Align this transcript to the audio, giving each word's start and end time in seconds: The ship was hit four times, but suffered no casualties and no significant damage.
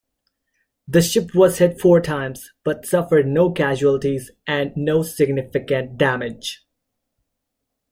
The 0.87 0.99
ship 1.03 1.35
was 1.35 1.59
hit 1.59 1.79
four 1.79 2.01
times, 2.01 2.49
but 2.63 2.87
suffered 2.87 3.27
no 3.27 3.51
casualties 3.51 4.31
and 4.47 4.75
no 4.75 5.03
significant 5.03 5.95
damage. 5.99 6.65